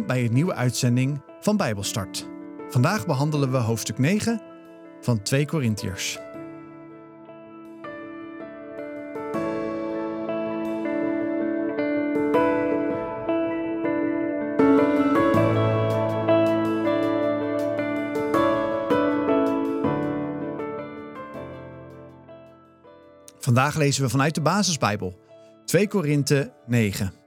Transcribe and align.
Bij 0.00 0.24
een 0.24 0.32
nieuwe 0.32 0.54
uitzending 0.54 1.22
van 1.40 1.56
Bijbelstart. 1.56 2.28
Vandaag 2.68 3.06
behandelen 3.06 3.50
we 3.50 3.56
hoofdstuk 3.56 3.98
9 3.98 4.42
van 5.00 5.22
2 5.22 5.46
Korintiërs. 5.46 6.18
Vandaag 23.38 23.76
lezen 23.76 24.02
we 24.02 24.08
vanuit 24.08 24.34
de 24.34 24.40
Basisbijbel 24.40 25.18
2 25.64 25.88
Korinthe 25.88 26.52
9. 26.66 27.21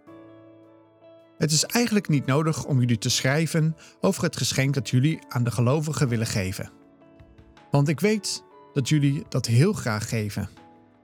Het 1.37 1.51
is 1.51 1.63
eigenlijk 1.63 2.07
niet 2.07 2.25
nodig 2.25 2.65
om 2.65 2.79
jullie 2.79 2.97
te 2.97 3.09
schrijven 3.09 3.75
over 3.99 4.23
het 4.23 4.37
geschenk 4.37 4.73
dat 4.73 4.89
jullie 4.89 5.19
aan 5.27 5.43
de 5.43 5.51
gelovigen 5.51 6.07
willen 6.07 6.27
geven. 6.27 6.71
Want 7.71 7.87
ik 7.87 7.99
weet 7.99 8.43
dat 8.73 8.89
jullie 8.89 9.23
dat 9.29 9.45
heel 9.45 9.73
graag 9.73 10.09
geven. 10.09 10.49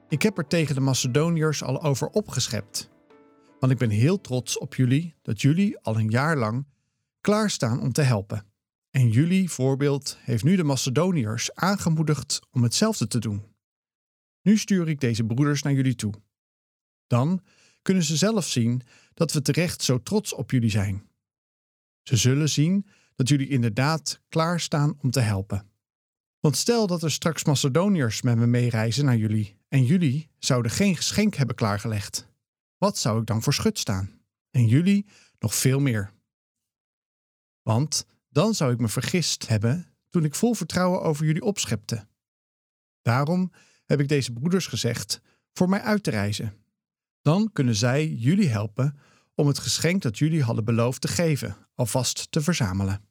Ik 0.08 0.22
heb 0.22 0.38
er 0.38 0.46
tegen 0.46 0.74
de 0.74 0.80
Macedoniërs 0.80 1.62
al 1.62 1.82
over 1.82 2.08
opgeschept. 2.08 2.90
Want 3.58 3.72
ik 3.72 3.78
ben 3.78 3.90
heel 3.90 4.20
trots 4.20 4.58
op 4.58 4.74
jullie 4.74 5.14
dat 5.22 5.40
jullie 5.40 5.78
al 5.78 5.96
een 5.96 6.10
jaar 6.10 6.36
lang 6.36 6.66
klaarstaan 7.20 7.80
om 7.80 7.92
te 7.92 8.02
helpen. 8.02 8.46
En 8.90 9.08
jullie 9.08 9.50
voorbeeld 9.50 10.18
heeft 10.20 10.44
nu 10.44 10.56
de 10.56 10.64
Macedoniërs 10.64 11.54
aangemoedigd 11.54 12.40
om 12.50 12.62
hetzelfde 12.62 13.06
te 13.06 13.18
doen. 13.18 13.44
Nu 14.42 14.58
stuur 14.58 14.88
ik 14.88 15.00
deze 15.00 15.24
broeders 15.24 15.62
naar 15.62 15.72
jullie 15.72 15.94
toe. 15.94 16.14
Dan 17.06 17.42
kunnen 17.82 18.02
ze 18.02 18.16
zelf 18.16 18.46
zien 18.46 18.82
dat 19.14 19.32
we 19.32 19.42
terecht 19.42 19.82
zo 19.82 20.02
trots 20.02 20.34
op 20.34 20.50
jullie 20.50 20.70
zijn. 20.70 21.10
Ze 22.02 22.16
zullen 22.16 22.48
zien 22.48 22.86
dat 23.14 23.28
jullie 23.28 23.48
inderdaad 23.48 24.20
klaarstaan 24.28 24.94
om 25.00 25.10
te 25.10 25.20
helpen. 25.20 25.70
Want 26.40 26.56
stel 26.56 26.86
dat 26.86 27.02
er 27.02 27.10
straks 27.10 27.44
Macedoniërs 27.44 28.22
met 28.22 28.36
me 28.36 28.46
meereizen 28.46 29.04
naar 29.04 29.16
jullie 29.16 29.56
en 29.68 29.84
jullie 29.84 30.30
zouden 30.38 30.70
geen 30.70 30.96
geschenk 30.96 31.34
hebben 31.34 31.56
klaargelegd. 31.56 32.28
Wat 32.78 32.98
zou 32.98 33.20
ik 33.20 33.26
dan 33.26 33.42
voor 33.42 33.54
schut 33.54 33.78
staan? 33.78 34.20
En 34.50 34.66
jullie 34.66 35.06
nog 35.38 35.54
veel 35.54 35.80
meer. 35.80 36.12
Want 37.62 38.06
dan 38.28 38.54
zou 38.54 38.72
ik 38.72 38.78
me 38.78 38.88
vergist 38.88 39.48
hebben 39.48 39.86
toen 40.08 40.24
ik 40.24 40.34
vol 40.34 40.54
vertrouwen 40.54 41.02
over 41.02 41.24
jullie 41.26 41.42
opschepte. 41.42 42.06
Daarom 43.02 43.52
heb 43.84 44.00
ik 44.00 44.08
deze 44.08 44.32
broeders 44.32 44.66
gezegd 44.66 45.20
voor 45.52 45.68
mij 45.68 45.80
uit 45.80 46.02
te 46.02 46.10
reizen 46.10 46.61
dan 47.22 47.52
kunnen 47.52 47.74
zij 47.76 48.08
jullie 48.08 48.48
helpen 48.48 48.98
om 49.34 49.46
het 49.46 49.58
geschenk 49.58 50.02
dat 50.02 50.18
jullie 50.18 50.42
hadden 50.42 50.64
beloofd 50.64 51.00
te 51.00 51.08
geven 51.08 51.56
alvast 51.74 52.30
te 52.30 52.40
verzamelen. 52.40 53.04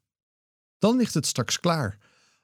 Dan 0.78 0.98
ligt 0.98 1.14
het 1.14 1.26
straks 1.26 1.60
klaar 1.60 1.98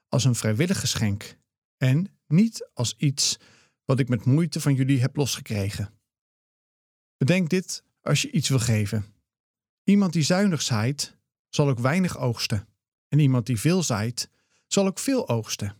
als 0.08 0.24
een 0.24 0.34
vrijwillig 0.34 0.80
geschenk 0.80 1.36
en 1.76 2.18
niet 2.26 2.70
als 2.74 2.94
iets 2.96 3.38
wat 3.84 3.98
ik 3.98 4.08
met 4.08 4.24
moeite 4.24 4.60
van 4.60 4.74
jullie 4.74 5.00
heb 5.00 5.16
losgekregen. 5.16 5.94
Bedenk 7.16 7.48
dit 7.50 7.84
als 8.00 8.22
je 8.22 8.30
iets 8.30 8.48
wil 8.48 8.58
geven. 8.58 9.04
Iemand 9.84 10.12
die 10.12 10.22
zuinig 10.22 10.62
zaait, 10.62 11.16
zal 11.48 11.68
ook 11.68 11.78
weinig 11.78 12.18
oogsten. 12.18 12.68
En 13.08 13.18
iemand 13.18 13.46
die 13.46 13.60
veel 13.60 13.82
zaait, 13.82 14.30
zal 14.66 14.86
ook 14.86 14.98
veel 14.98 15.28
oogsten. 15.28 15.76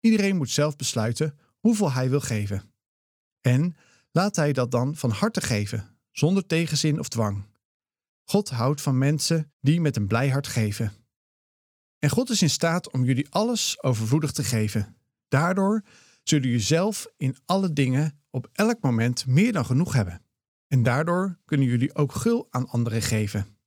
Iedereen 0.00 0.36
moet 0.36 0.50
zelf 0.50 0.76
besluiten 0.76 1.38
hoeveel 1.58 1.92
hij 1.92 2.10
wil 2.10 2.20
geven. 2.20 2.72
En 3.40 3.76
Laat 4.12 4.36
hij 4.36 4.52
dat 4.52 4.70
dan 4.70 4.96
van 4.96 5.10
harte 5.10 5.40
geven, 5.40 5.98
zonder 6.10 6.46
tegenzin 6.46 6.98
of 6.98 7.08
dwang. 7.08 7.44
God 8.24 8.50
houdt 8.50 8.80
van 8.80 8.98
mensen 8.98 9.52
die 9.60 9.80
met 9.80 9.96
een 9.96 10.06
blij 10.06 10.28
hart 10.28 10.46
geven. 10.46 10.92
En 11.98 12.10
God 12.10 12.30
is 12.30 12.42
in 12.42 12.50
staat 12.50 12.90
om 12.90 13.04
jullie 13.04 13.30
alles 13.30 13.82
overvloedig 13.82 14.32
te 14.32 14.44
geven. 14.44 14.96
Daardoor 15.28 15.84
zullen 16.22 16.44
jullie 16.44 16.60
zelf 16.60 17.06
in 17.16 17.36
alle 17.44 17.72
dingen 17.72 18.20
op 18.30 18.48
elk 18.52 18.80
moment 18.80 19.26
meer 19.26 19.52
dan 19.52 19.64
genoeg 19.64 19.92
hebben. 19.92 20.22
En 20.66 20.82
daardoor 20.82 21.38
kunnen 21.44 21.66
jullie 21.66 21.94
ook 21.94 22.12
gul 22.12 22.46
aan 22.50 22.68
anderen 22.68 23.02
geven. 23.02 23.58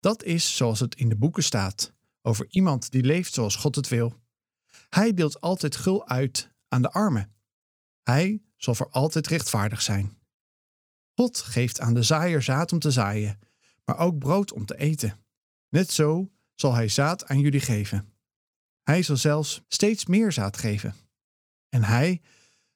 Dat 0.00 0.22
is 0.22 0.56
zoals 0.56 0.80
het 0.80 0.94
in 0.94 1.08
de 1.08 1.16
boeken 1.16 1.42
staat, 1.42 1.92
over 2.22 2.46
iemand 2.48 2.90
die 2.90 3.02
leeft 3.02 3.34
zoals 3.34 3.56
God 3.56 3.74
het 3.74 3.88
wil. 3.88 4.20
Hij 4.88 5.14
deelt 5.14 5.40
altijd 5.40 5.76
gul 5.76 6.08
uit 6.08 6.52
aan 6.68 6.82
de 6.82 6.90
armen. 6.90 7.34
Hij 8.02 8.42
zal 8.62 8.74
voor 8.74 8.90
altijd 8.90 9.26
rechtvaardig 9.26 9.82
zijn. 9.82 10.18
God 11.14 11.38
geeft 11.38 11.80
aan 11.80 11.94
de 11.94 12.02
zaaier 12.02 12.42
zaad 12.42 12.72
om 12.72 12.78
te 12.78 12.90
zaaien, 12.90 13.38
maar 13.84 13.98
ook 13.98 14.18
brood 14.18 14.52
om 14.52 14.66
te 14.66 14.76
eten. 14.76 15.18
Net 15.68 15.90
zo 15.90 16.30
zal 16.54 16.74
hij 16.74 16.88
zaad 16.88 17.26
aan 17.26 17.40
jullie 17.40 17.60
geven. 17.60 18.12
Hij 18.82 19.02
zal 19.02 19.16
zelfs 19.16 19.62
steeds 19.68 20.06
meer 20.06 20.32
zaad 20.32 20.56
geven. 20.56 20.94
En 21.68 21.84
hij 21.84 22.20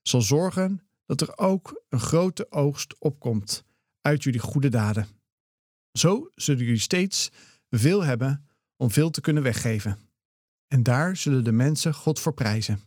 zal 0.03 0.23
zorgen 0.23 0.89
dat 1.07 1.21
er 1.21 1.39
ook 1.39 1.83
een 1.89 2.01
grote 2.01 2.51
oogst 2.51 2.99
opkomt 2.99 3.65
uit 4.01 4.23
jullie 4.23 4.41
goede 4.41 4.69
daden. 4.69 5.09
Zo 5.93 6.31
zullen 6.35 6.65
jullie 6.65 6.81
steeds 6.81 7.31
veel 7.71 8.05
hebben 8.05 8.49
om 8.77 8.91
veel 8.91 9.11
te 9.11 9.21
kunnen 9.21 9.43
weggeven. 9.43 9.99
En 10.69 10.83
daar 10.83 11.17
zullen 11.17 11.45
de 11.45 11.53
mensen 11.53 11.95
God 11.95 12.21
voor 12.21 12.35
prijzen. 12.35 12.81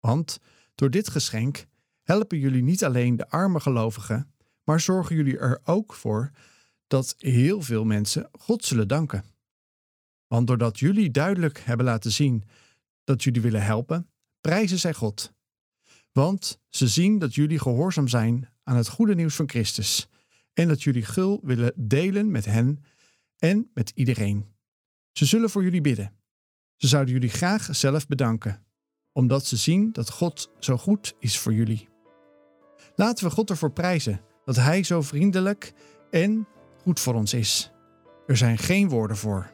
Want 0.00 0.38
door 0.74 0.90
dit 0.90 1.08
geschenk 1.08 1.66
helpen 2.10 2.38
jullie 2.38 2.62
niet 2.62 2.84
alleen 2.84 3.16
de 3.16 3.28
arme 3.28 3.60
gelovigen, 3.60 4.34
maar 4.64 4.80
zorgen 4.80 5.16
jullie 5.16 5.38
er 5.38 5.60
ook 5.64 5.94
voor 5.94 6.30
dat 6.86 7.14
heel 7.18 7.62
veel 7.62 7.84
mensen 7.84 8.28
God 8.32 8.64
zullen 8.64 8.88
danken. 8.88 9.24
Want 10.26 10.46
doordat 10.46 10.78
jullie 10.78 11.10
duidelijk 11.10 11.58
hebben 11.58 11.86
laten 11.86 12.10
zien 12.12 12.44
dat 13.04 13.22
jullie 13.22 13.40
willen 13.40 13.62
helpen, 13.62 14.10
prijzen 14.40 14.78
zij 14.78 14.94
God. 14.94 15.32
Want 16.12 16.60
ze 16.68 16.88
zien 16.88 17.18
dat 17.18 17.34
jullie 17.34 17.58
gehoorzaam 17.58 18.08
zijn 18.08 18.48
aan 18.62 18.76
het 18.76 18.88
goede 18.88 19.14
nieuws 19.14 19.34
van 19.34 19.48
Christus 19.48 20.08
en 20.52 20.68
dat 20.68 20.82
jullie 20.82 21.04
gul 21.04 21.40
willen 21.42 21.72
delen 21.76 22.30
met 22.30 22.44
hen 22.44 22.84
en 23.38 23.70
met 23.74 23.92
iedereen. 23.94 24.46
Ze 25.12 25.24
zullen 25.24 25.50
voor 25.50 25.62
jullie 25.62 25.80
bidden. 25.80 26.12
Ze 26.76 26.86
zouden 26.86 27.14
jullie 27.14 27.30
graag 27.30 27.76
zelf 27.76 28.06
bedanken, 28.06 28.66
omdat 29.12 29.46
ze 29.46 29.56
zien 29.56 29.92
dat 29.92 30.10
God 30.10 30.50
zo 30.58 30.76
goed 30.76 31.14
is 31.18 31.38
voor 31.38 31.54
jullie. 31.54 31.89
Laten 33.00 33.24
we 33.24 33.30
God 33.30 33.50
ervoor 33.50 33.72
prijzen 33.72 34.20
dat 34.44 34.56
Hij 34.56 34.82
zo 34.82 35.02
vriendelijk 35.02 35.72
en 36.10 36.46
goed 36.82 37.00
voor 37.00 37.14
ons 37.14 37.34
is. 37.34 37.70
Er 38.26 38.36
zijn 38.36 38.58
geen 38.58 38.88
woorden 38.88 39.16
voor. 39.16 39.50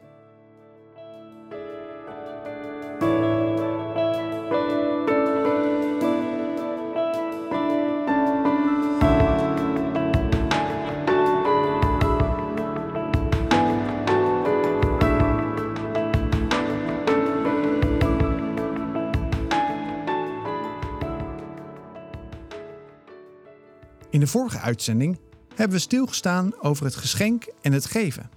De 24.26 24.32
vorige 24.32 24.58
uitzending 24.58 25.18
hebben 25.54 25.76
we 25.76 25.82
stilgestaan 25.82 26.62
over 26.62 26.84
het 26.84 26.96
geschenk 26.96 27.44
en 27.62 27.72
het 27.72 27.86
geven. 27.86 28.30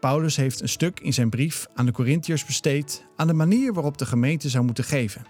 Paulus 0.00 0.36
heeft 0.36 0.60
een 0.60 0.68
stuk 0.68 1.00
in 1.00 1.12
zijn 1.12 1.30
brief 1.30 1.66
aan 1.74 1.86
de 1.86 1.92
Corinthiërs 1.92 2.44
besteed 2.44 3.06
aan 3.16 3.26
de 3.26 3.32
manier 3.32 3.72
waarop 3.72 3.98
de 3.98 4.06
gemeente 4.06 4.48
zou 4.48 4.64
moeten 4.64 4.84
geven. 4.84 5.24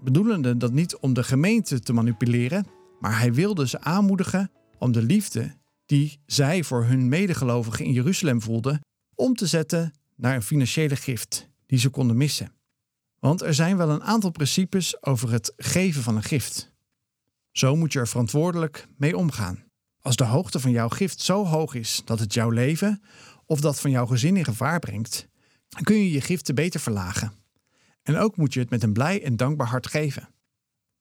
Bedoelende 0.00 0.56
dat 0.56 0.72
niet 0.72 0.96
om 0.96 1.12
de 1.12 1.22
gemeente 1.22 1.80
te 1.80 1.92
manipuleren, 1.92 2.66
maar 3.00 3.18
hij 3.18 3.32
wilde 3.32 3.68
ze 3.68 3.80
aanmoedigen 3.80 4.50
om 4.78 4.92
de 4.92 5.02
liefde 5.02 5.56
die 5.86 6.20
zij 6.26 6.64
voor 6.64 6.84
hun 6.84 7.08
medegelovigen 7.08 7.84
in 7.84 7.92
Jeruzalem 7.92 8.42
voelden, 8.42 8.80
om 9.14 9.34
te 9.34 9.46
zetten 9.46 9.92
naar 10.16 10.34
een 10.34 10.42
financiële 10.42 10.96
gift 10.96 11.48
die 11.66 11.78
ze 11.78 11.88
konden 11.88 12.16
missen. 12.16 12.52
Want 13.18 13.42
er 13.42 13.54
zijn 13.54 13.76
wel 13.76 13.90
een 13.90 14.02
aantal 14.02 14.30
principes 14.30 15.02
over 15.02 15.32
het 15.32 15.52
geven 15.56 16.02
van 16.02 16.16
een 16.16 16.22
gift. 16.22 16.74
Zo 17.56 17.76
moet 17.76 17.92
je 17.92 17.98
er 17.98 18.08
verantwoordelijk 18.08 18.86
mee 18.96 19.16
omgaan. 19.16 19.64
Als 20.00 20.16
de 20.16 20.24
hoogte 20.24 20.60
van 20.60 20.70
jouw 20.70 20.88
gift 20.88 21.20
zo 21.20 21.44
hoog 21.44 21.74
is 21.74 22.02
dat 22.04 22.18
het 22.18 22.34
jouw 22.34 22.50
leven 22.50 23.02
of 23.44 23.60
dat 23.60 23.80
van 23.80 23.90
jouw 23.90 24.06
gezin 24.06 24.36
in 24.36 24.44
gevaar 24.44 24.78
brengt, 24.78 25.28
dan 25.68 25.82
kun 25.82 25.96
je 25.96 26.10
je 26.10 26.20
giften 26.20 26.54
beter 26.54 26.80
verlagen. 26.80 27.32
En 28.02 28.16
ook 28.16 28.36
moet 28.36 28.54
je 28.54 28.60
het 28.60 28.70
met 28.70 28.82
een 28.82 28.92
blij 28.92 29.22
en 29.22 29.36
dankbaar 29.36 29.66
hart 29.66 29.86
geven. 29.86 30.28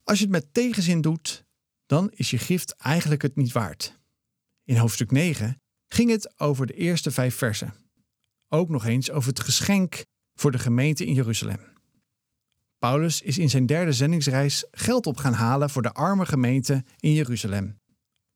Als 0.04 0.18
je 0.18 0.24
het 0.24 0.34
met 0.34 0.54
tegenzin 0.54 1.02
doet, 1.02 1.46
dan 1.86 2.12
is 2.12 2.30
je 2.30 2.38
gift 2.38 2.75
eigenlijk 2.75 3.22
het 3.22 3.36
niet 3.36 3.52
waard. 3.52 4.00
In 4.63 4.78
hoofdstuk 4.78 5.12
9 5.12 5.62
ging 5.88 6.10
het 6.10 6.40
over 6.40 6.66
de 6.66 6.74
eerste 6.74 7.12
vijf 7.12 7.36
versen. 7.36 7.74
Ook 8.50 8.69
nog 8.69 8.86
eens 8.86 9.12
over 9.12 9.30
het 9.30 9.40
geschenk 9.40 10.06
voor 10.34 10.52
de 10.52 10.60
gemeente 10.60 11.06
in 11.06 11.13
Jeruzalem. 11.13 11.75
Paulus 12.80 13.22
is 13.22 13.38
in 13.38 13.50
zijn 13.50 13.66
derde 13.66 13.94
zendingsreis 13.94 14.66
geld 14.72 15.07
op 15.07 15.18
gaan 15.18 15.33
halen 15.33 15.69
voor 15.69 15.81
de 15.81 15.94
arme 15.94 16.25
gemeente 16.25 16.83
in 17.00 17.13
Jeruzalem. 17.13 17.80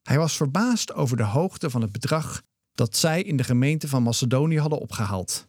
Hij 0.04 0.18
was 0.18 0.38
verbaasd 0.38 0.94
over 0.94 1.18
de 1.18 1.24
hoogte 1.24 1.70
van 1.70 1.82
het 1.82 1.92
bedrag 1.92 2.42
dat 2.74 2.96
zij 2.96 3.22
in 3.22 3.38
de 3.38 3.44
gemeente 3.44 3.88
van 3.88 4.04
Macedonië 4.04 4.60
hadden 4.60 4.80
opgehaald. 4.80 5.48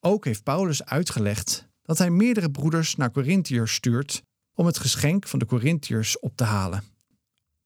Ook 0.00 0.24
heeft 0.24 0.42
Paulus 0.42 0.84
uitgelegd 0.84 1.68
dat 1.82 1.98
hij 1.98 2.10
meerdere 2.10 2.50
broeders 2.50 2.96
naar 2.96 3.10
Corinthiërs 3.10 3.74
stuurt 3.74 4.22
om 4.54 4.66
het 4.66 4.78
geschenk 4.78 5.26
van 5.26 5.38
de 5.38 5.46
Corinthiërs 5.46 6.18
op 6.18 6.36
te 6.36 6.44
halen. 6.44 6.82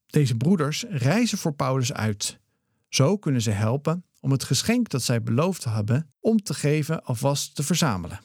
Deze 0.05 0.35
broeders 0.35 0.85
reizen 0.89 1.37
voor 1.37 1.53
Paulus 1.53 1.93
uit. 1.93 2.39
Zo 2.89 3.17
kunnen 3.17 3.41
ze 3.41 3.51
helpen 3.51 4.05
om 4.19 4.31
het 4.31 4.43
geschenk 4.43 4.89
dat 4.89 5.03
zij 5.03 5.23
beloofd 5.23 5.63
hebben 5.63 6.13
om 6.19 6.43
te 6.43 6.53
geven 6.53 7.03
alvast 7.03 7.55
te 7.55 7.63
verzamelen. 7.63 8.19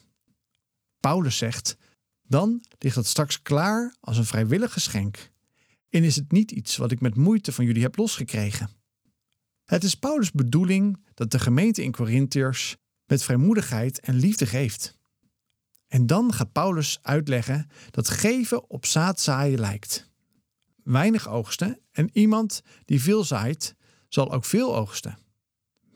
Paulus 0.99 1.37
zegt: 1.37 1.77
Dan 2.27 2.63
ligt 2.79 2.95
het 2.95 3.07
straks 3.07 3.41
klaar 3.41 3.95
als 3.99 4.17
een 4.17 4.25
vrijwillig 4.25 4.73
geschenk. 4.73 5.31
En 5.89 6.03
is 6.03 6.15
het 6.15 6.31
niet 6.31 6.51
iets 6.51 6.77
wat 6.77 6.91
ik 6.91 7.01
met 7.01 7.15
moeite 7.15 7.51
van 7.51 7.65
jullie 7.65 7.81
heb 7.81 7.97
losgekregen. 7.97 8.69
Het 9.65 9.83
is 9.83 9.95
Paulus' 9.95 10.31
bedoeling 10.31 11.05
dat 11.13 11.31
de 11.31 11.39
gemeente 11.39 11.83
in 11.83 11.91
Corinthiërs 11.91 12.75
met 13.05 13.23
vrijmoedigheid 13.23 13.99
en 13.99 14.15
liefde 14.15 14.45
geeft. 14.45 14.97
En 15.87 16.07
dan 16.07 16.33
gaat 16.33 16.51
Paulus 16.51 16.99
uitleggen 17.01 17.69
dat 17.91 18.09
geven 18.09 18.69
op 18.69 18.85
zaad 18.85 19.19
zaaien 19.19 19.59
lijkt. 19.59 20.09
Weinig 20.83 21.27
oogsten 21.29 21.79
en 21.91 22.09
iemand 22.13 22.61
die 22.85 23.01
veel 23.01 23.23
zaait, 23.23 23.75
zal 24.07 24.31
ook 24.31 24.45
veel 24.45 24.75
oogsten. 24.75 25.17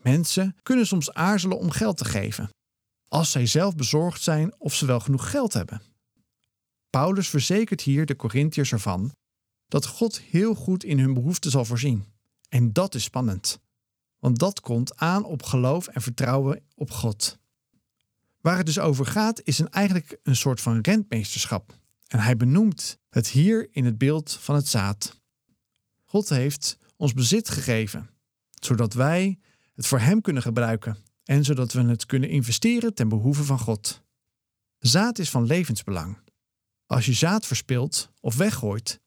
Mensen 0.02 0.56
kunnen 0.62 0.86
soms 0.86 1.12
aarzelen 1.12 1.58
om 1.58 1.70
geld 1.70 1.96
te 1.96 2.04
geven, 2.04 2.50
als 3.08 3.30
zij 3.30 3.46
zelf 3.46 3.74
bezorgd 3.74 4.22
zijn 4.22 4.54
of 4.58 4.74
ze 4.74 4.86
wel 4.86 5.00
genoeg 5.00 5.30
geld 5.30 5.52
hebben. 5.52 5.82
Paulus 6.92 7.28
verzekert 7.28 7.80
hier 7.80 8.06
de 8.06 8.16
Corinthiërs 8.16 8.72
ervan 8.72 9.14
dat 9.68 9.86
God 9.86 10.20
heel 10.20 10.54
goed 10.54 10.84
in 10.84 10.98
hun 10.98 11.14
behoeften 11.14 11.50
zal 11.50 11.64
voorzien. 11.64 12.04
En 12.48 12.72
dat 12.72 12.94
is 12.94 13.02
spannend, 13.02 13.60
want 14.18 14.38
dat 14.38 14.60
komt 14.60 14.96
aan 14.96 15.24
op 15.24 15.42
geloof 15.42 15.86
en 15.86 16.02
vertrouwen 16.02 16.64
op 16.74 16.90
God. 16.90 17.38
Waar 18.40 18.56
het 18.56 18.66
dus 18.66 18.78
over 18.78 19.06
gaat, 19.06 19.40
is 19.44 19.58
een, 19.58 19.68
eigenlijk 19.68 20.18
een 20.22 20.36
soort 20.36 20.60
van 20.60 20.80
rentmeesterschap. 20.80 21.78
En 22.06 22.18
hij 22.18 22.36
benoemt 22.36 22.98
het 23.08 23.28
hier 23.28 23.68
in 23.70 23.84
het 23.84 23.98
beeld 23.98 24.32
van 24.32 24.54
het 24.54 24.68
zaad. 24.68 25.20
God 26.04 26.28
heeft 26.28 26.78
ons 26.96 27.12
bezit 27.12 27.48
gegeven, 27.48 28.10
zodat 28.50 28.94
wij 28.94 29.38
het 29.74 29.86
voor 29.86 30.00
Hem 30.00 30.20
kunnen 30.20 30.42
gebruiken 30.42 30.96
en 31.24 31.44
zodat 31.44 31.72
we 31.72 31.82
het 31.82 32.06
kunnen 32.06 32.28
investeren 32.28 32.94
ten 32.94 33.08
behoeve 33.08 33.44
van 33.44 33.58
God. 33.58 34.02
Zaad 34.78 35.18
is 35.18 35.30
van 35.30 35.46
levensbelang. 35.46 36.16
Als 36.92 37.06
je 37.06 37.12
zaad 37.12 37.46
verspilt 37.46 38.12
of 38.20 38.36
weggooit, 38.36 39.00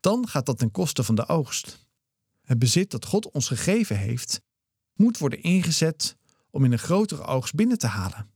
dan 0.00 0.28
gaat 0.28 0.46
dat 0.46 0.58
ten 0.58 0.70
koste 0.70 1.04
van 1.04 1.14
de 1.14 1.28
oogst. 1.28 1.86
Het 2.40 2.58
bezit 2.58 2.90
dat 2.90 3.04
God 3.04 3.30
ons 3.30 3.48
gegeven 3.48 3.98
heeft, 3.98 4.40
moet 4.94 5.18
worden 5.18 5.42
ingezet 5.42 6.16
om 6.50 6.64
in 6.64 6.72
een 6.72 6.78
grotere 6.78 7.22
oogst 7.22 7.54
binnen 7.54 7.78
te 7.78 7.86
halen. 7.86 8.30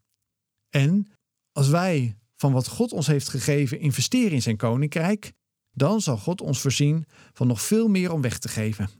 En 0.69 1.12
als 1.52 1.69
wij 1.69 2.17
van 2.37 2.52
wat 2.52 2.69
God 2.69 2.93
ons 2.93 3.06
heeft 3.06 3.29
gegeven 3.29 3.81
investeren 3.81 4.32
in 4.32 4.43
zijn 4.43 4.56
koninkrijk, 4.56 5.32
dan 5.70 6.00
zal 6.00 6.17
God 6.17 6.41
ons 6.41 6.61
voorzien 6.61 7.06
van 7.32 7.46
nog 7.46 7.62
veel 7.62 7.88
meer 7.88 8.12
om 8.12 8.20
weg 8.20 8.38
te 8.38 8.49
geven. 8.49 8.91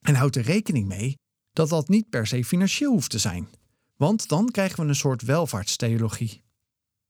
En 0.00 0.14
houd 0.14 0.36
er 0.36 0.42
rekening 0.42 0.86
mee 0.86 1.18
dat 1.52 1.68
dat 1.68 1.88
niet 1.88 2.08
per 2.08 2.26
se 2.26 2.44
financieel 2.44 2.92
hoeft 2.92 3.10
te 3.10 3.18
zijn, 3.18 3.48
want 3.96 4.28
dan 4.28 4.50
krijgen 4.50 4.82
we 4.82 4.88
een 4.88 4.94
soort 4.94 5.22
welvaartstheologie. 5.22 6.44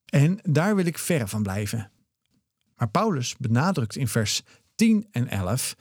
En 0.07 0.39
daar 0.43 0.77
wil 0.77 0.87
ik 0.87 0.99
ver 0.99 1.29
van 1.29 1.43
blijven. 1.43 1.91
Maar 2.77 2.89
Paulus 2.89 3.37
benadrukt 3.37 3.97
in 3.97 4.09
vers 4.09 4.43
10 4.75 5.07
en 5.11 5.29
11 5.29 5.77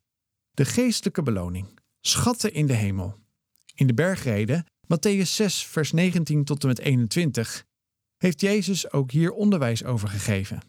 de 0.55 0.65
geestelijke 0.65 1.23
beloning, 1.23 1.79
schatten 2.01 2.53
in 2.53 2.67
de 2.67 2.73
hemel. 2.73 3.17
In 3.75 3.87
de 3.87 3.93
bergreden, 3.93 4.65
Matthäus 4.85 5.29
6, 5.29 5.65
vers 5.65 5.91
19 5.91 6.43
tot 6.43 6.61
en 6.61 6.67
met 6.67 6.79
21, 6.79 7.65
heeft 8.17 8.41
Jezus 8.41 8.91
ook 8.91 9.11
hier 9.11 9.31
onderwijs 9.31 9.83
over 9.83 10.07
gegeven. 10.07 10.61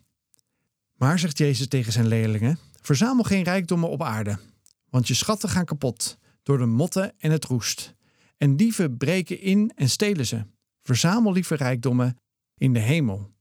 Maar, 0.96 1.18
zegt 1.18 1.38
Jezus 1.38 1.68
tegen 1.68 1.92
zijn 1.92 2.06
leerlingen, 2.06 2.58
verzamel 2.80 3.24
geen 3.24 3.42
rijkdommen 3.42 3.88
op 3.88 4.02
aarde, 4.02 4.38
want 4.90 5.08
je 5.08 5.14
schatten 5.14 5.48
gaan 5.48 5.64
kapot 5.64 6.18
door 6.42 6.58
de 6.58 6.66
motten 6.66 7.14
en 7.18 7.30
het 7.30 7.44
roest. 7.44 7.94
En 8.36 8.56
dieven 8.56 8.96
breken 8.96 9.40
in 9.40 9.72
en 9.74 9.90
stelen 9.90 10.26
ze. 10.26 10.46
Verzamel 10.82 11.32
liever 11.32 11.56
rijkdommen 11.56 12.16
in 12.54 12.72
de 12.72 12.78
hemel. 12.78 13.34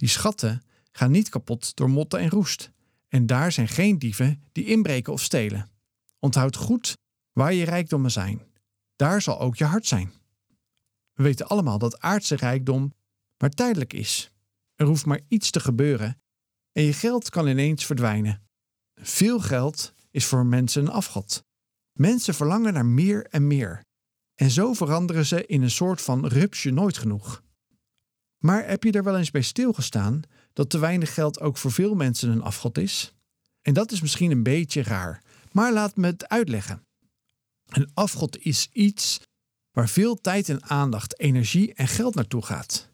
Die 0.00 0.08
schatten 0.08 0.62
gaan 0.92 1.10
niet 1.10 1.28
kapot 1.28 1.76
door 1.76 1.90
motten 1.90 2.20
en 2.20 2.30
roest. 2.30 2.70
En 3.08 3.26
daar 3.26 3.52
zijn 3.52 3.68
geen 3.68 3.98
dieven 3.98 4.42
die 4.52 4.64
inbreken 4.64 5.12
of 5.12 5.22
stelen. 5.22 5.70
Onthoud 6.18 6.56
goed 6.56 6.96
waar 7.32 7.52
je 7.54 7.64
rijkdommen 7.64 8.10
zijn. 8.10 8.42
Daar 8.96 9.22
zal 9.22 9.40
ook 9.40 9.56
je 9.56 9.64
hart 9.64 9.86
zijn. 9.86 10.12
We 11.12 11.22
weten 11.22 11.46
allemaal 11.46 11.78
dat 11.78 12.00
aardse 12.00 12.36
rijkdom 12.36 12.94
maar 13.38 13.50
tijdelijk 13.50 13.92
is. 13.92 14.30
Er 14.74 14.86
hoeft 14.86 15.06
maar 15.06 15.20
iets 15.28 15.50
te 15.50 15.60
gebeuren 15.60 16.20
en 16.72 16.82
je 16.82 16.92
geld 16.92 17.30
kan 17.30 17.46
ineens 17.46 17.86
verdwijnen. 17.86 18.42
Veel 18.94 19.40
geld 19.40 19.94
is 20.10 20.26
voor 20.26 20.46
mensen 20.46 20.82
een 20.82 20.92
afgod. 20.92 21.44
Mensen 21.92 22.34
verlangen 22.34 22.72
naar 22.72 22.86
meer 22.86 23.26
en 23.26 23.46
meer. 23.46 23.84
En 24.34 24.50
zo 24.50 24.72
veranderen 24.72 25.26
ze 25.26 25.46
in 25.46 25.62
een 25.62 25.70
soort 25.70 26.02
van 26.02 26.26
rupsje 26.26 26.70
nooit 26.70 26.98
genoeg. 26.98 27.42
Maar 28.40 28.68
heb 28.68 28.84
je 28.84 28.92
er 28.92 29.04
wel 29.04 29.18
eens 29.18 29.30
bij 29.30 29.42
stilgestaan 29.42 30.22
dat 30.52 30.70
te 30.70 30.78
weinig 30.78 31.14
geld 31.14 31.40
ook 31.40 31.56
voor 31.56 31.72
veel 31.72 31.94
mensen 31.94 32.30
een 32.30 32.42
afgod 32.42 32.78
is? 32.78 33.14
En 33.62 33.74
dat 33.74 33.92
is 33.92 34.00
misschien 34.00 34.30
een 34.30 34.42
beetje 34.42 34.82
raar, 34.82 35.22
maar 35.52 35.72
laat 35.72 35.96
me 35.96 36.06
het 36.06 36.28
uitleggen. 36.28 36.84
Een 37.66 37.90
afgod 37.94 38.38
is 38.38 38.68
iets 38.72 39.20
waar 39.72 39.88
veel 39.88 40.20
tijd 40.20 40.48
en 40.48 40.62
aandacht, 40.64 41.18
energie 41.20 41.74
en 41.74 41.88
geld 41.88 42.14
naartoe 42.14 42.44
gaat. 42.44 42.88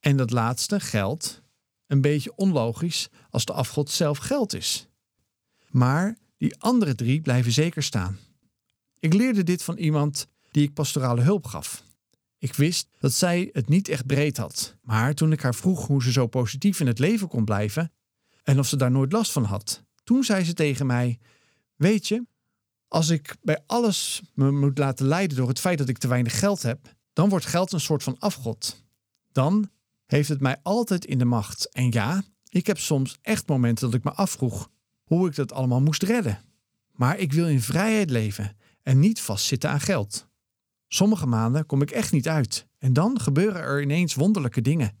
En 0.00 0.16
dat 0.16 0.30
laatste, 0.30 0.80
geld, 0.80 1.42
een 1.86 2.00
beetje 2.00 2.36
onlogisch 2.36 3.08
als 3.30 3.44
de 3.44 3.52
afgod 3.52 3.90
zelf 3.90 4.18
geld 4.18 4.54
is. 4.54 4.88
Maar 5.70 6.16
die 6.36 6.56
andere 6.58 6.94
drie 6.94 7.20
blijven 7.20 7.52
zeker 7.52 7.82
staan. 7.82 8.18
Ik 8.98 9.12
leerde 9.12 9.42
dit 9.42 9.62
van 9.62 9.76
iemand 9.76 10.26
die 10.50 10.62
ik 10.62 10.74
pastorale 10.74 11.20
hulp 11.20 11.46
gaf. 11.46 11.84
Ik 12.46 12.54
wist 12.54 12.88
dat 12.98 13.12
zij 13.12 13.48
het 13.52 13.68
niet 13.68 13.88
echt 13.88 14.06
breed 14.06 14.36
had, 14.36 14.76
maar 14.82 15.14
toen 15.14 15.32
ik 15.32 15.40
haar 15.40 15.54
vroeg 15.54 15.86
hoe 15.86 16.02
ze 16.02 16.12
zo 16.12 16.26
positief 16.26 16.80
in 16.80 16.86
het 16.86 16.98
leven 16.98 17.28
kon 17.28 17.44
blijven 17.44 17.92
en 18.42 18.58
of 18.58 18.66
ze 18.66 18.76
daar 18.76 18.90
nooit 18.90 19.12
last 19.12 19.32
van 19.32 19.44
had, 19.44 19.82
toen 20.04 20.24
zei 20.24 20.44
ze 20.44 20.54
tegen 20.54 20.86
mij: 20.86 21.18
Weet 21.76 22.08
je, 22.08 22.26
als 22.88 23.08
ik 23.08 23.36
bij 23.42 23.62
alles 23.66 24.22
me 24.34 24.50
moet 24.50 24.78
laten 24.78 25.06
leiden 25.06 25.36
door 25.36 25.48
het 25.48 25.60
feit 25.60 25.78
dat 25.78 25.88
ik 25.88 25.98
te 25.98 26.08
weinig 26.08 26.38
geld 26.38 26.62
heb, 26.62 26.94
dan 27.12 27.28
wordt 27.28 27.46
geld 27.46 27.72
een 27.72 27.80
soort 27.80 28.02
van 28.02 28.18
afgod. 28.18 28.84
Dan 29.32 29.70
heeft 30.06 30.28
het 30.28 30.40
mij 30.40 30.56
altijd 30.62 31.04
in 31.04 31.18
de 31.18 31.24
macht. 31.24 31.72
En 31.72 31.90
ja, 31.90 32.22
ik 32.48 32.66
heb 32.66 32.78
soms 32.78 33.18
echt 33.22 33.48
momenten 33.48 33.86
dat 33.86 33.98
ik 33.98 34.04
me 34.04 34.12
afvroeg 34.12 34.70
hoe 35.04 35.28
ik 35.28 35.34
dat 35.34 35.52
allemaal 35.52 35.80
moest 35.80 36.02
redden. 36.02 36.40
Maar 36.92 37.18
ik 37.18 37.32
wil 37.32 37.48
in 37.48 37.62
vrijheid 37.62 38.10
leven 38.10 38.56
en 38.82 38.98
niet 38.98 39.20
vastzitten 39.20 39.70
aan 39.70 39.80
geld. 39.80 40.26
Sommige 40.88 41.26
maanden 41.26 41.66
kom 41.66 41.82
ik 41.82 41.90
echt 41.90 42.12
niet 42.12 42.28
uit 42.28 42.66
en 42.78 42.92
dan 42.92 43.20
gebeuren 43.20 43.62
er 43.62 43.82
ineens 43.82 44.14
wonderlijke 44.14 44.60
dingen. 44.60 44.98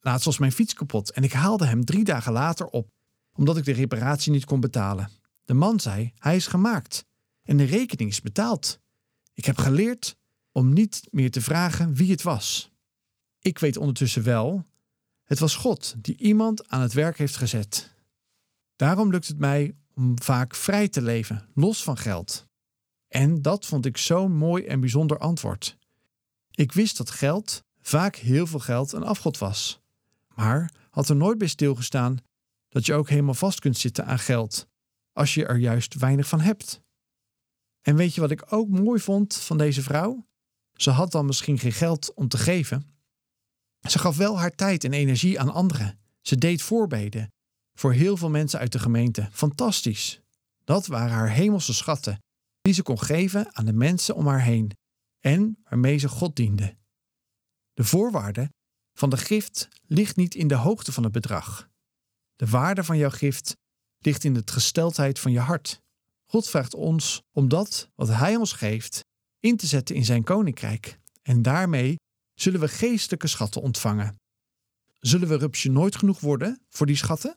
Laatst 0.00 0.24
was 0.24 0.38
mijn 0.38 0.52
fiets 0.52 0.74
kapot 0.74 1.10
en 1.10 1.22
ik 1.22 1.32
haalde 1.32 1.66
hem 1.66 1.84
drie 1.84 2.04
dagen 2.04 2.32
later 2.32 2.66
op, 2.66 2.88
omdat 3.32 3.56
ik 3.56 3.64
de 3.64 3.72
reparatie 3.72 4.32
niet 4.32 4.44
kon 4.44 4.60
betalen. 4.60 5.10
De 5.44 5.54
man 5.54 5.80
zei: 5.80 6.12
hij 6.18 6.36
is 6.36 6.46
gemaakt 6.46 7.04
en 7.42 7.56
de 7.56 7.64
rekening 7.64 8.10
is 8.10 8.20
betaald. 8.20 8.80
Ik 9.32 9.44
heb 9.44 9.56
geleerd 9.56 10.16
om 10.52 10.72
niet 10.72 11.08
meer 11.10 11.30
te 11.30 11.40
vragen 11.40 11.94
wie 11.94 12.10
het 12.10 12.22
was. 12.22 12.72
Ik 13.40 13.58
weet 13.58 13.76
ondertussen 13.76 14.22
wel, 14.22 14.66
het 15.24 15.38
was 15.38 15.56
God 15.56 15.94
die 15.98 16.16
iemand 16.16 16.68
aan 16.68 16.80
het 16.80 16.92
werk 16.92 17.18
heeft 17.18 17.36
gezet. 17.36 17.94
Daarom 18.76 19.10
lukt 19.10 19.28
het 19.28 19.38
mij 19.38 19.76
om 19.94 20.22
vaak 20.22 20.54
vrij 20.54 20.88
te 20.88 21.02
leven, 21.02 21.48
los 21.54 21.82
van 21.82 21.96
geld. 21.96 22.46
En 23.14 23.42
dat 23.42 23.66
vond 23.66 23.86
ik 23.86 23.96
zo'n 23.96 24.36
mooi 24.36 24.64
en 24.64 24.80
bijzonder 24.80 25.18
antwoord. 25.18 25.76
Ik 26.50 26.72
wist 26.72 26.96
dat 26.96 27.10
geld, 27.10 27.62
vaak 27.80 28.16
heel 28.16 28.46
veel 28.46 28.58
geld, 28.58 28.92
een 28.92 29.04
afgod 29.04 29.38
was. 29.38 29.80
Maar 30.34 30.72
had 30.90 31.08
er 31.08 31.16
nooit 31.16 31.38
bij 31.38 31.48
stilgestaan 31.48 32.18
dat 32.68 32.86
je 32.86 32.94
ook 32.94 33.08
helemaal 33.08 33.34
vast 33.34 33.60
kunt 33.60 33.78
zitten 33.78 34.06
aan 34.06 34.18
geld, 34.18 34.66
als 35.12 35.34
je 35.34 35.46
er 35.46 35.56
juist 35.56 35.94
weinig 35.94 36.28
van 36.28 36.40
hebt. 36.40 36.82
En 37.82 37.96
weet 37.96 38.14
je 38.14 38.20
wat 38.20 38.30
ik 38.30 38.52
ook 38.52 38.68
mooi 38.68 39.00
vond 39.00 39.36
van 39.36 39.58
deze 39.58 39.82
vrouw? 39.82 40.26
Ze 40.72 40.90
had 40.90 41.12
dan 41.12 41.26
misschien 41.26 41.58
geen 41.58 41.72
geld 41.72 42.14
om 42.14 42.28
te 42.28 42.38
geven. 42.38 42.88
Ze 43.88 43.98
gaf 43.98 44.16
wel 44.16 44.38
haar 44.38 44.54
tijd 44.54 44.84
en 44.84 44.92
energie 44.92 45.40
aan 45.40 45.52
anderen. 45.52 45.98
Ze 46.20 46.36
deed 46.36 46.62
voorbeden 46.62 47.32
voor 47.74 47.92
heel 47.92 48.16
veel 48.16 48.30
mensen 48.30 48.58
uit 48.58 48.72
de 48.72 48.78
gemeente. 48.78 49.28
Fantastisch. 49.32 50.20
Dat 50.64 50.86
waren 50.86 51.14
haar 51.14 51.30
hemelse 51.30 51.74
schatten 51.74 52.22
die 52.64 52.74
ze 52.74 52.82
kon 52.82 52.98
geven 52.98 53.54
aan 53.54 53.64
de 53.64 53.72
mensen 53.72 54.14
om 54.14 54.26
haar 54.26 54.42
heen 54.42 54.70
en 55.20 55.58
waarmee 55.64 55.98
ze 55.98 56.08
God 56.08 56.36
diende. 56.36 56.76
De 57.72 57.84
voorwaarde 57.84 58.50
van 58.92 59.10
de 59.10 59.16
gift 59.16 59.68
ligt 59.86 60.16
niet 60.16 60.34
in 60.34 60.48
de 60.48 60.54
hoogte 60.54 60.92
van 60.92 61.02
het 61.02 61.12
bedrag. 61.12 61.68
De 62.36 62.46
waarde 62.46 62.84
van 62.84 62.96
jouw 62.96 63.10
gift 63.10 63.56
ligt 63.98 64.24
in 64.24 64.34
de 64.34 64.42
gesteldheid 64.44 65.18
van 65.18 65.32
je 65.32 65.38
hart. 65.38 65.80
God 66.30 66.48
vraagt 66.48 66.74
ons 66.74 67.22
om 67.32 67.48
dat 67.48 67.90
wat 67.94 68.08
Hij 68.08 68.36
ons 68.36 68.52
geeft 68.52 69.00
in 69.40 69.56
te 69.56 69.66
zetten 69.66 69.96
in 69.96 70.04
zijn 70.04 70.24
koninkrijk. 70.24 70.98
En 71.22 71.42
daarmee 71.42 71.96
zullen 72.34 72.60
we 72.60 72.68
geestelijke 72.68 73.26
schatten 73.26 73.62
ontvangen. 73.62 74.16
Zullen 74.98 75.28
we 75.28 75.36
rupsje 75.36 75.70
nooit 75.70 75.96
genoeg 75.96 76.20
worden 76.20 76.64
voor 76.68 76.86
die 76.86 76.96
schatten? 76.96 77.36